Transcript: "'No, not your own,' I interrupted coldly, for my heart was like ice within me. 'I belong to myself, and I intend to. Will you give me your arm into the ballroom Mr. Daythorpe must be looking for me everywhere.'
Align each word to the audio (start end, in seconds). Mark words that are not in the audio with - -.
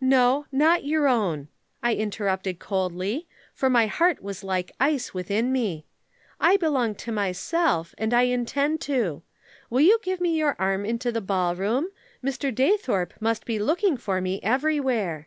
"'No, 0.00 0.46
not 0.52 0.84
your 0.84 1.08
own,' 1.08 1.48
I 1.82 1.94
interrupted 1.96 2.60
coldly, 2.60 3.26
for 3.52 3.68
my 3.68 3.88
heart 3.88 4.22
was 4.22 4.44
like 4.44 4.70
ice 4.78 5.12
within 5.12 5.50
me. 5.50 5.86
'I 6.38 6.58
belong 6.58 6.94
to 6.94 7.10
myself, 7.10 7.92
and 7.98 8.14
I 8.14 8.22
intend 8.30 8.80
to. 8.82 9.22
Will 9.70 9.80
you 9.80 9.98
give 10.04 10.20
me 10.20 10.36
your 10.36 10.54
arm 10.56 10.84
into 10.86 11.10
the 11.10 11.20
ballroom 11.20 11.88
Mr. 12.22 12.54
Daythorpe 12.54 13.14
must 13.18 13.44
be 13.44 13.58
looking 13.58 13.96
for 13.96 14.20
me 14.20 14.38
everywhere.' 14.44 15.26